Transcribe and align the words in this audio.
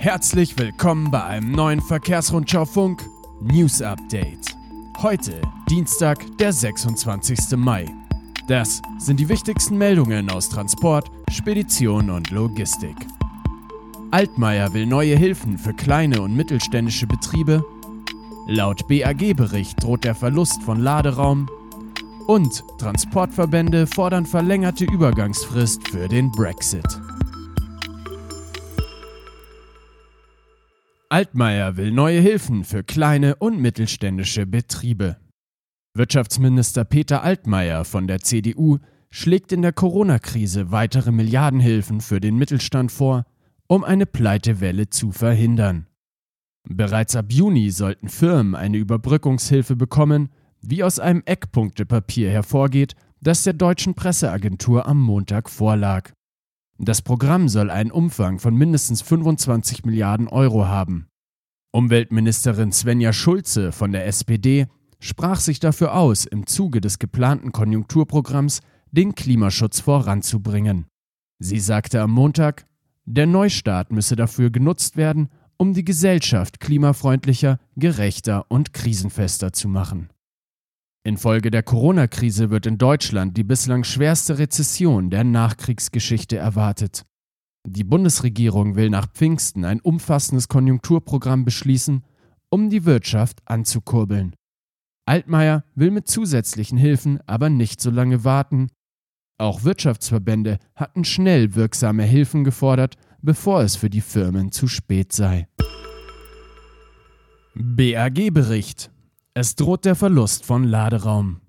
Herzlich 0.00 0.56
willkommen 0.56 1.10
bei 1.10 1.22
einem 1.22 1.52
neuen 1.52 1.82
Verkehrsrundschau-Funk 1.82 3.06
News 3.42 3.82
Update. 3.82 4.56
Heute 5.02 5.42
Dienstag, 5.68 6.24
der 6.38 6.54
26. 6.54 7.58
Mai. 7.58 7.84
Das 8.48 8.80
sind 8.98 9.20
die 9.20 9.28
wichtigsten 9.28 9.76
Meldungen 9.76 10.30
aus 10.30 10.48
Transport, 10.48 11.10
Spedition 11.30 12.08
und 12.08 12.30
Logistik. 12.30 12.96
Altmaier 14.10 14.72
will 14.72 14.86
neue 14.86 15.18
Hilfen 15.18 15.58
für 15.58 15.74
kleine 15.74 16.22
und 16.22 16.34
mittelständische 16.34 17.06
Betriebe. 17.06 17.62
Laut 18.46 18.88
BAG-Bericht 18.88 19.84
droht 19.84 20.04
der 20.04 20.14
Verlust 20.14 20.62
von 20.62 20.80
Laderaum. 20.80 21.46
Und 22.26 22.64
Transportverbände 22.78 23.86
fordern 23.86 24.24
verlängerte 24.24 24.86
Übergangsfrist 24.86 25.88
für 25.88 26.08
den 26.08 26.32
Brexit. 26.32 26.86
Altmaier 31.12 31.76
will 31.76 31.90
neue 31.90 32.20
Hilfen 32.20 32.62
für 32.62 32.84
kleine 32.84 33.34
und 33.34 33.60
mittelständische 33.60 34.46
Betriebe. 34.46 35.16
Wirtschaftsminister 35.92 36.84
Peter 36.84 37.24
Altmaier 37.24 37.84
von 37.84 38.06
der 38.06 38.20
CDU 38.20 38.78
schlägt 39.10 39.50
in 39.50 39.62
der 39.62 39.72
Corona-Krise 39.72 40.70
weitere 40.70 41.10
Milliardenhilfen 41.10 42.00
für 42.00 42.20
den 42.20 42.36
Mittelstand 42.36 42.92
vor, 42.92 43.26
um 43.66 43.82
eine 43.82 44.06
Pleitewelle 44.06 44.88
zu 44.88 45.10
verhindern. 45.10 45.88
Bereits 46.68 47.16
ab 47.16 47.32
Juni 47.32 47.72
sollten 47.72 48.08
Firmen 48.08 48.54
eine 48.54 48.76
Überbrückungshilfe 48.76 49.74
bekommen, 49.74 50.28
wie 50.60 50.84
aus 50.84 51.00
einem 51.00 51.22
Eckpunktepapier 51.24 52.30
hervorgeht, 52.30 52.94
das 53.20 53.42
der 53.42 53.54
deutschen 53.54 53.94
Presseagentur 53.94 54.86
am 54.86 55.00
Montag 55.00 55.50
vorlag. 55.50 56.12
Das 56.82 57.02
Programm 57.02 57.50
soll 57.50 57.70
einen 57.70 57.90
Umfang 57.90 58.38
von 58.38 58.56
mindestens 58.56 59.02
25 59.02 59.84
Milliarden 59.84 60.28
Euro 60.28 60.66
haben. 60.66 61.08
Umweltministerin 61.72 62.72
Svenja 62.72 63.12
Schulze 63.12 63.70
von 63.70 63.92
der 63.92 64.06
SPD 64.06 64.66
sprach 64.98 65.40
sich 65.40 65.60
dafür 65.60 65.94
aus, 65.94 66.24
im 66.24 66.46
Zuge 66.46 66.80
des 66.80 66.98
geplanten 66.98 67.52
Konjunkturprogramms 67.52 68.60
den 68.92 69.14
Klimaschutz 69.14 69.80
voranzubringen. 69.80 70.86
Sie 71.38 71.60
sagte 71.60 72.00
am 72.00 72.12
Montag, 72.12 72.64
der 73.04 73.26
Neustart 73.26 73.92
müsse 73.92 74.16
dafür 74.16 74.48
genutzt 74.48 74.96
werden, 74.96 75.28
um 75.58 75.74
die 75.74 75.84
Gesellschaft 75.84 76.60
klimafreundlicher, 76.60 77.58
gerechter 77.76 78.46
und 78.48 78.72
krisenfester 78.72 79.52
zu 79.52 79.68
machen. 79.68 80.08
Infolge 81.02 81.50
der 81.50 81.62
Corona-Krise 81.62 82.50
wird 82.50 82.66
in 82.66 82.76
Deutschland 82.76 83.36
die 83.36 83.44
bislang 83.44 83.84
schwerste 83.84 84.38
Rezession 84.38 85.08
der 85.08 85.24
Nachkriegsgeschichte 85.24 86.36
erwartet. 86.36 87.06
Die 87.66 87.84
Bundesregierung 87.84 88.76
will 88.76 88.90
nach 88.90 89.06
Pfingsten 89.10 89.64
ein 89.64 89.80
umfassendes 89.80 90.48
Konjunkturprogramm 90.48 91.44
beschließen, 91.44 92.04
um 92.50 92.68
die 92.68 92.84
Wirtschaft 92.84 93.40
anzukurbeln. 93.46 94.34
Altmaier 95.06 95.64
will 95.74 95.90
mit 95.90 96.06
zusätzlichen 96.06 96.76
Hilfen 96.76 97.20
aber 97.26 97.48
nicht 97.48 97.80
so 97.80 97.90
lange 97.90 98.24
warten. 98.24 98.68
Auch 99.38 99.64
Wirtschaftsverbände 99.64 100.58
hatten 100.74 101.04
schnell 101.04 101.54
wirksame 101.54 102.04
Hilfen 102.04 102.44
gefordert, 102.44 102.96
bevor 103.22 103.62
es 103.62 103.74
für 103.76 103.88
die 103.88 104.02
Firmen 104.02 104.52
zu 104.52 104.68
spät 104.68 105.12
sei. 105.12 105.48
BAG-Bericht 107.54 108.90
es 109.34 109.54
droht 109.54 109.84
der 109.84 109.94
Verlust 109.94 110.44
von 110.44 110.64
Laderaum. 110.64 111.40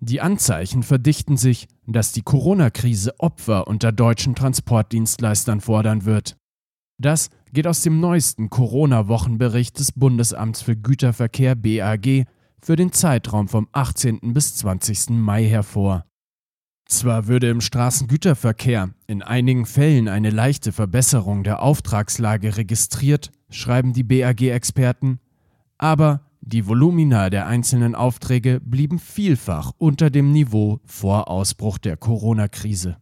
Die 0.00 0.20
Anzeichen 0.20 0.82
verdichten 0.82 1.36
sich, 1.36 1.68
dass 1.86 2.12
die 2.12 2.22
Corona-Krise 2.22 3.20
Opfer 3.20 3.68
unter 3.68 3.92
deutschen 3.92 4.34
Transportdienstleistern 4.34 5.60
fordern 5.60 6.04
wird. 6.04 6.36
Das 6.98 7.30
geht 7.52 7.66
aus 7.66 7.82
dem 7.82 8.00
neuesten 8.00 8.50
Corona-Wochenbericht 8.50 9.78
des 9.78 9.92
Bundesamts 9.92 10.62
für 10.62 10.76
Güterverkehr 10.76 11.54
BAG 11.54 12.26
für 12.60 12.76
den 12.76 12.92
Zeitraum 12.92 13.48
vom 13.48 13.68
18. 13.72 14.20
bis 14.32 14.56
20. 14.56 15.10
Mai 15.10 15.44
hervor. 15.44 16.04
Zwar 16.86 17.26
würde 17.26 17.48
im 17.48 17.60
Straßengüterverkehr 17.60 18.90
in 19.06 19.22
einigen 19.22 19.66
Fällen 19.66 20.08
eine 20.08 20.30
leichte 20.30 20.72
Verbesserung 20.72 21.42
der 21.42 21.62
Auftragslage 21.62 22.56
registriert, 22.56 23.30
schreiben 23.50 23.92
die 23.92 24.04
BAG-Experten, 24.04 25.18
aber 25.78 26.31
die 26.44 26.66
Volumina 26.66 27.30
der 27.30 27.46
einzelnen 27.46 27.94
Aufträge 27.94 28.60
blieben 28.60 28.98
vielfach 28.98 29.70
unter 29.78 30.10
dem 30.10 30.32
Niveau 30.32 30.80
vor 30.84 31.28
Ausbruch 31.28 31.78
der 31.78 31.96
Corona-Krise. 31.96 32.96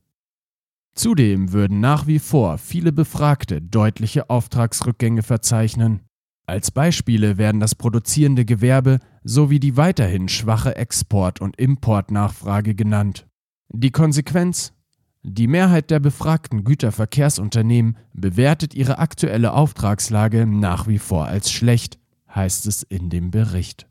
Zudem 0.94 1.50
würden 1.52 1.80
nach 1.80 2.06
wie 2.06 2.18
vor 2.18 2.58
viele 2.58 2.92
Befragte 2.92 3.62
deutliche 3.62 4.28
Auftragsrückgänge 4.28 5.22
verzeichnen. 5.22 6.02
Als 6.46 6.70
Beispiele 6.70 7.38
werden 7.38 7.60
das 7.60 7.74
produzierende 7.74 8.44
Gewerbe 8.44 8.98
sowie 9.24 9.58
die 9.58 9.78
weiterhin 9.78 10.28
schwache 10.28 10.76
Export- 10.76 11.40
und 11.40 11.56
Importnachfrage 11.58 12.74
genannt. 12.74 13.26
Die 13.70 13.90
Konsequenz? 13.90 14.74
Die 15.22 15.46
Mehrheit 15.46 15.90
der 15.90 16.00
befragten 16.00 16.64
Güterverkehrsunternehmen 16.64 17.96
bewertet 18.12 18.74
ihre 18.74 18.98
aktuelle 18.98 19.54
Auftragslage 19.54 20.46
nach 20.46 20.88
wie 20.88 20.98
vor 20.98 21.26
als 21.26 21.50
schlecht 21.50 21.99
heißt 22.34 22.66
es 22.66 22.82
in 22.82 23.10
dem 23.10 23.30
Bericht. 23.30 23.86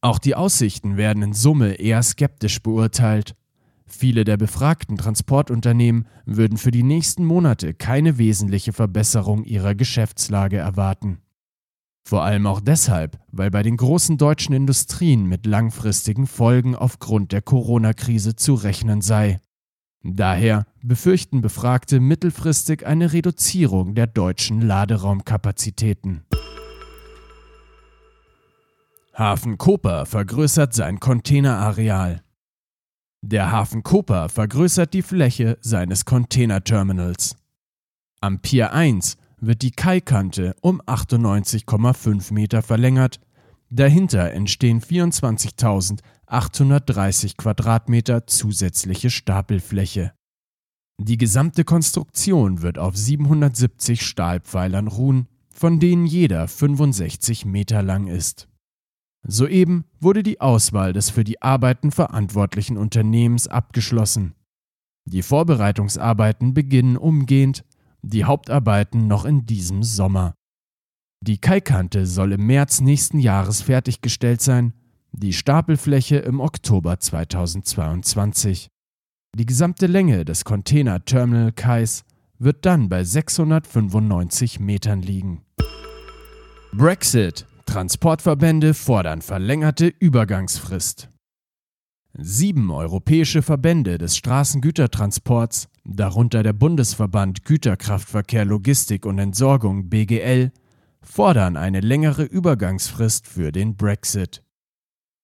Auch 0.00 0.18
die 0.18 0.34
Aussichten 0.34 0.96
werden 0.96 1.22
in 1.22 1.32
Summe 1.32 1.74
eher 1.74 2.02
skeptisch 2.02 2.60
beurteilt. 2.62 3.36
Viele 3.86 4.24
der 4.24 4.36
befragten 4.36 4.96
Transportunternehmen 4.96 6.06
würden 6.24 6.58
für 6.58 6.70
die 6.70 6.82
nächsten 6.82 7.24
Monate 7.24 7.74
keine 7.74 8.18
wesentliche 8.18 8.72
Verbesserung 8.72 9.44
ihrer 9.44 9.74
Geschäftslage 9.74 10.56
erwarten. 10.56 11.18
Vor 12.04 12.24
allem 12.24 12.46
auch 12.46 12.60
deshalb, 12.60 13.20
weil 13.30 13.50
bei 13.50 13.62
den 13.62 13.76
großen 13.76 14.18
deutschen 14.18 14.54
Industrien 14.54 15.26
mit 15.26 15.46
langfristigen 15.46 16.26
Folgen 16.26 16.74
aufgrund 16.74 17.30
der 17.30 17.42
Corona-Krise 17.42 18.34
zu 18.34 18.54
rechnen 18.54 19.02
sei. 19.02 19.40
Daher 20.02 20.66
befürchten 20.82 21.42
Befragte 21.42 22.00
mittelfristig 22.00 22.84
eine 22.84 23.12
Reduzierung 23.12 23.94
der 23.94 24.08
deutschen 24.08 24.60
Laderaumkapazitäten. 24.60 26.24
Hafen 29.14 29.58
Koper 29.58 30.06
vergrößert 30.06 30.72
sein 30.72 30.98
Containerareal. 30.98 32.22
Der 33.20 33.52
Hafen 33.52 33.82
Koper 33.82 34.30
vergrößert 34.30 34.94
die 34.94 35.02
Fläche 35.02 35.58
seines 35.60 36.06
Containerterminals. 36.06 37.36
Am 38.22 38.40
Pier 38.40 38.72
1 38.72 39.18
wird 39.38 39.60
die 39.60 39.72
Kaikante 39.72 40.56
um 40.62 40.80
98,5 40.80 42.32
Meter 42.32 42.62
verlängert. 42.62 43.20
Dahinter 43.68 44.32
entstehen 44.32 44.80
24.830 44.80 47.36
Quadratmeter 47.36 48.26
zusätzliche 48.26 49.10
Stapelfläche. 49.10 50.14
Die 50.98 51.18
gesamte 51.18 51.64
Konstruktion 51.64 52.62
wird 52.62 52.78
auf 52.78 52.96
770 52.96 54.06
Stahlpfeilern 54.06 54.88
ruhen, 54.88 55.28
von 55.50 55.80
denen 55.80 56.06
jeder 56.06 56.48
65 56.48 57.44
Meter 57.44 57.82
lang 57.82 58.06
ist. 58.06 58.48
Soeben 59.26 59.84
wurde 60.00 60.22
die 60.22 60.40
Auswahl 60.40 60.92
des 60.92 61.10
für 61.10 61.24
die 61.24 61.40
Arbeiten 61.40 61.92
verantwortlichen 61.92 62.76
Unternehmens 62.76 63.46
abgeschlossen. 63.46 64.34
Die 65.04 65.22
Vorbereitungsarbeiten 65.22 66.54
beginnen 66.54 66.96
umgehend, 66.96 67.64
die 68.02 68.24
Hauptarbeiten 68.24 69.06
noch 69.06 69.24
in 69.24 69.46
diesem 69.46 69.82
Sommer. 69.82 70.34
Die 71.20 71.38
Kaikante 71.38 72.06
soll 72.06 72.32
im 72.32 72.46
März 72.46 72.80
nächsten 72.80 73.20
Jahres 73.20 73.62
fertiggestellt 73.62 74.40
sein, 74.40 74.74
die 75.12 75.32
Stapelfläche 75.32 76.16
im 76.16 76.40
Oktober 76.40 76.98
2022. 76.98 78.68
Die 79.38 79.46
gesamte 79.46 79.86
Länge 79.86 80.24
des 80.24 80.44
Container 80.44 81.04
Terminal 81.04 81.52
Kais 81.52 82.04
wird 82.38 82.66
dann 82.66 82.88
bei 82.88 83.04
695 83.04 84.58
Metern 84.58 85.00
liegen. 85.00 85.42
Brexit 86.72 87.46
Transportverbände 87.72 88.74
fordern 88.74 89.22
verlängerte 89.22 89.86
Übergangsfrist. 89.86 91.08
Sieben 92.12 92.70
europäische 92.70 93.40
Verbände 93.40 93.96
des 93.96 94.14
Straßengütertransports, 94.18 95.68
darunter 95.82 96.42
der 96.42 96.52
Bundesverband 96.52 97.46
Güterkraftverkehr 97.46 98.44
Logistik 98.44 99.06
und 99.06 99.18
Entsorgung 99.18 99.88
BGL, 99.88 100.52
fordern 101.00 101.56
eine 101.56 101.80
längere 101.80 102.24
Übergangsfrist 102.24 103.26
für 103.26 103.52
den 103.52 103.74
Brexit. 103.74 104.44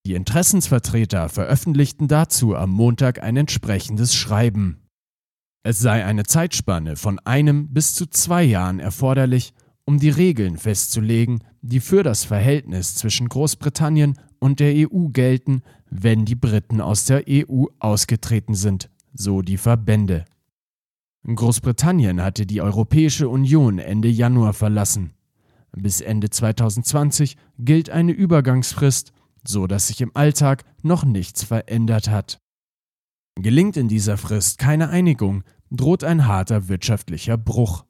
Die 0.06 0.14
Interessensvertreter 0.14 1.28
veröffentlichten 1.28 2.08
dazu 2.08 2.56
am 2.56 2.70
Montag 2.70 3.22
ein 3.22 3.36
entsprechendes 3.36 4.14
Schreiben. 4.14 4.88
Es 5.64 5.80
sei 5.80 6.02
eine 6.02 6.24
Zeitspanne 6.24 6.96
von 6.96 7.18
einem 7.18 7.74
bis 7.74 7.94
zu 7.94 8.06
zwei 8.06 8.42
Jahren 8.42 8.80
erforderlich, 8.80 9.52
um 9.88 9.98
die 9.98 10.10
Regeln 10.10 10.58
festzulegen, 10.58 11.42
die 11.62 11.80
für 11.80 12.02
das 12.02 12.22
Verhältnis 12.22 12.94
zwischen 12.94 13.26
Großbritannien 13.26 14.18
und 14.38 14.60
der 14.60 14.74
EU 14.76 15.08
gelten, 15.08 15.62
wenn 15.88 16.26
die 16.26 16.34
Briten 16.34 16.82
aus 16.82 17.06
der 17.06 17.24
EU 17.26 17.64
ausgetreten 17.78 18.52
sind, 18.52 18.90
so 19.14 19.40
die 19.40 19.56
Verbände. 19.56 20.26
Großbritannien 21.24 22.20
hatte 22.20 22.44
die 22.44 22.60
Europäische 22.60 23.30
Union 23.30 23.78
Ende 23.78 24.08
Januar 24.08 24.52
verlassen. 24.52 25.14
Bis 25.72 26.02
Ende 26.02 26.28
2020 26.28 27.38
gilt 27.58 27.88
eine 27.88 28.12
Übergangsfrist, 28.12 29.14
so 29.42 29.66
dass 29.66 29.86
sich 29.86 30.02
im 30.02 30.14
Alltag 30.14 30.64
noch 30.82 31.06
nichts 31.06 31.44
verändert 31.44 32.10
hat. 32.10 32.42
Gelingt 33.36 33.78
in 33.78 33.88
dieser 33.88 34.18
Frist 34.18 34.58
keine 34.58 34.90
Einigung, 34.90 35.44
droht 35.70 36.04
ein 36.04 36.26
harter 36.26 36.68
wirtschaftlicher 36.68 37.38
Bruch. 37.38 37.87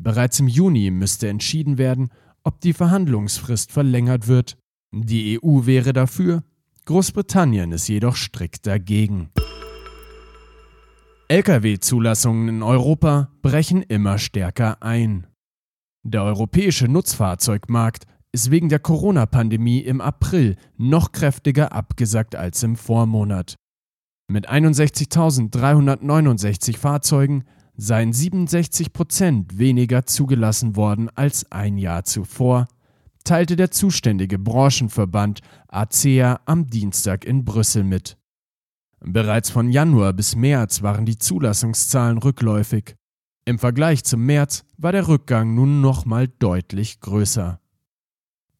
Bereits 0.00 0.38
im 0.38 0.46
Juni 0.46 0.92
müsste 0.92 1.28
entschieden 1.28 1.76
werden, 1.76 2.10
ob 2.44 2.60
die 2.60 2.72
Verhandlungsfrist 2.72 3.72
verlängert 3.72 4.28
wird. 4.28 4.56
Die 4.92 5.40
EU 5.42 5.66
wäre 5.66 5.92
dafür, 5.92 6.44
Großbritannien 6.84 7.72
ist 7.72 7.88
jedoch 7.88 8.14
strikt 8.14 8.64
dagegen. 8.66 9.30
Lkw-Zulassungen 11.28 12.48
in 12.48 12.62
Europa 12.62 13.32
brechen 13.42 13.82
immer 13.82 14.18
stärker 14.18 14.80
ein. 14.82 15.26
Der 16.04 16.22
europäische 16.22 16.86
Nutzfahrzeugmarkt 16.86 18.04
ist 18.32 18.52
wegen 18.52 18.68
der 18.68 18.78
Corona-Pandemie 18.78 19.80
im 19.80 20.00
April 20.00 20.54
noch 20.76 21.10
kräftiger 21.12 21.72
abgesackt 21.72 22.36
als 22.36 22.62
im 22.62 22.76
Vormonat. 22.76 23.56
Mit 24.30 24.48
61.369 24.48 26.78
Fahrzeugen 26.78 27.44
seien 27.78 28.12
67 28.12 28.92
Prozent 28.92 29.56
weniger 29.56 30.04
zugelassen 30.04 30.76
worden 30.76 31.08
als 31.14 31.50
ein 31.50 31.78
Jahr 31.78 32.04
zuvor, 32.04 32.66
teilte 33.24 33.54
der 33.54 33.70
zuständige 33.70 34.38
Branchenverband 34.38 35.40
ACEA 35.68 36.40
am 36.44 36.66
Dienstag 36.66 37.24
in 37.24 37.44
Brüssel 37.44 37.84
mit. 37.84 38.18
Bereits 39.00 39.48
von 39.50 39.70
Januar 39.70 40.12
bis 40.12 40.34
März 40.34 40.82
waren 40.82 41.06
die 41.06 41.18
Zulassungszahlen 41.18 42.18
rückläufig. 42.18 42.96
Im 43.44 43.60
Vergleich 43.60 44.02
zum 44.02 44.26
März 44.26 44.64
war 44.76 44.90
der 44.90 45.06
Rückgang 45.06 45.54
nun 45.54 45.80
nochmal 45.80 46.26
deutlich 46.26 47.00
größer. 47.00 47.60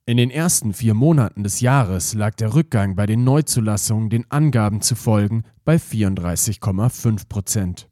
In 0.06 0.16
den 0.16 0.30
ersten 0.30 0.72
vier 0.72 0.94
Monaten 0.94 1.42
des 1.42 1.60
Jahres 1.60 2.14
lag 2.14 2.34
der 2.36 2.54
Rückgang 2.54 2.94
bei 2.94 3.04
den 3.04 3.24
Neuzulassungen 3.24 4.10
den 4.10 4.30
Angaben 4.30 4.80
zu 4.80 4.94
folgen 4.94 5.42
bei 5.64 5.76
34,5 5.76 7.28
Prozent. 7.28 7.90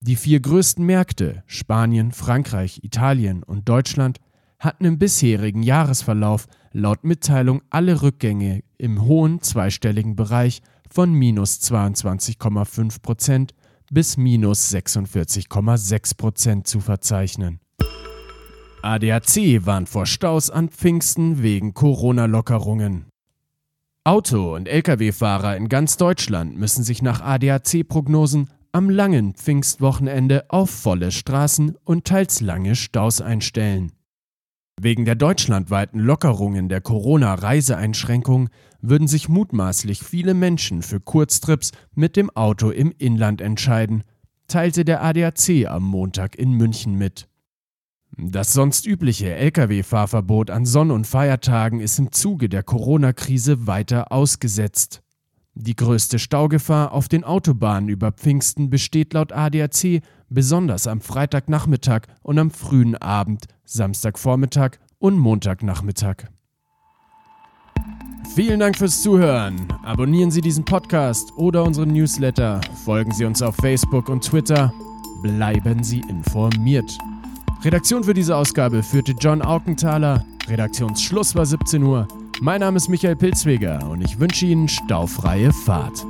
Die 0.00 0.16
vier 0.16 0.40
größten 0.40 0.84
Märkte 0.84 1.42
Spanien, 1.46 2.12
Frankreich, 2.12 2.80
Italien 2.84 3.42
und 3.42 3.68
Deutschland 3.68 4.18
hatten 4.58 4.84
im 4.84 4.98
bisherigen 4.98 5.62
Jahresverlauf 5.62 6.46
laut 6.72 7.04
Mitteilung 7.04 7.62
alle 7.70 8.02
Rückgänge 8.02 8.62
im 8.78 9.02
hohen 9.02 9.40
zweistelligen 9.40 10.16
Bereich 10.16 10.60
von 10.90 11.12
minus 11.12 11.60
22,5 11.60 13.00
Prozent 13.02 13.54
bis 13.90 14.16
minus 14.16 14.72
46,6 14.72 16.16
Prozent 16.16 16.66
zu 16.66 16.80
verzeichnen. 16.80 17.60
ADAC 18.82 19.66
warnt 19.66 19.88
vor 19.88 20.06
Staus 20.06 20.50
an 20.50 20.68
Pfingsten 20.68 21.42
wegen 21.42 21.74
Corona-Lockerungen. 21.74 23.06
Auto- 24.04 24.54
und 24.54 24.68
Lkw-Fahrer 24.68 25.56
in 25.56 25.68
ganz 25.68 25.96
Deutschland 25.96 26.56
müssen 26.56 26.84
sich 26.84 27.02
nach 27.02 27.20
ADAC-Prognosen 27.20 28.48
am 28.76 28.90
langen 28.90 29.32
Pfingstwochenende 29.32 30.50
auf 30.50 30.68
volle 30.68 31.10
Straßen 31.10 31.78
und 31.84 32.04
teils 32.04 32.42
lange 32.42 32.76
Staus 32.76 33.22
einstellen. 33.22 33.92
Wegen 34.78 35.06
der 35.06 35.14
deutschlandweiten 35.14 35.98
Lockerungen 35.98 36.68
der 36.68 36.82
Corona-Reiseeinschränkung 36.82 38.50
würden 38.82 39.08
sich 39.08 39.30
mutmaßlich 39.30 40.02
viele 40.02 40.34
Menschen 40.34 40.82
für 40.82 41.00
Kurztrips 41.00 41.72
mit 41.94 42.16
dem 42.16 42.28
Auto 42.28 42.68
im 42.68 42.92
Inland 42.98 43.40
entscheiden, 43.40 44.04
teilte 44.46 44.84
der 44.84 45.02
ADAC 45.02 45.68
am 45.68 45.82
Montag 45.82 46.36
in 46.36 46.52
München 46.52 46.96
mit. 46.96 47.30
Das 48.18 48.52
sonst 48.52 48.86
übliche 48.86 49.34
Lkw-Fahrverbot 49.36 50.50
an 50.50 50.66
Sonn- 50.66 50.90
und 50.90 51.06
Feiertagen 51.06 51.80
ist 51.80 51.98
im 51.98 52.12
Zuge 52.12 52.50
der 52.50 52.62
Corona-Krise 52.62 53.66
weiter 53.66 54.12
ausgesetzt. 54.12 55.00
Die 55.58 55.74
größte 55.74 56.18
Staugefahr 56.18 56.92
auf 56.92 57.08
den 57.08 57.24
Autobahnen 57.24 57.88
über 57.88 58.12
Pfingsten 58.12 58.68
besteht 58.68 59.14
laut 59.14 59.32
ADAC 59.32 60.02
besonders 60.28 60.86
am 60.86 61.00
Freitagnachmittag 61.00 62.02
und 62.22 62.38
am 62.38 62.50
frühen 62.50 62.94
Abend, 62.94 63.46
Samstagvormittag 63.64 64.72
und 64.98 65.18
Montagnachmittag. 65.18 66.24
Vielen 68.34 68.60
Dank 68.60 68.76
fürs 68.76 69.00
Zuhören. 69.00 69.66
Abonnieren 69.82 70.30
Sie 70.30 70.42
diesen 70.42 70.66
Podcast 70.66 71.32
oder 71.38 71.64
unseren 71.64 71.90
Newsletter. 71.90 72.60
Folgen 72.84 73.12
Sie 73.12 73.24
uns 73.24 73.40
auf 73.40 73.56
Facebook 73.56 74.10
und 74.10 74.24
Twitter. 74.24 74.74
Bleiben 75.22 75.82
Sie 75.82 76.00
informiert. 76.00 76.98
Redaktion 77.64 78.04
für 78.04 78.12
diese 78.12 78.36
Ausgabe 78.36 78.82
führte 78.82 79.12
John 79.18 79.40
Aukenthaler. 79.40 80.26
Redaktionsschluss 80.48 81.34
war 81.34 81.46
17 81.46 81.82
Uhr. 81.82 82.06
Mein 82.40 82.60
Name 82.60 82.76
ist 82.76 82.88
Michael 82.88 83.16
Pilzweger 83.16 83.88
und 83.88 84.02
ich 84.02 84.20
wünsche 84.20 84.44
Ihnen 84.44 84.68
staufreie 84.68 85.52
Fahrt. 85.52 86.06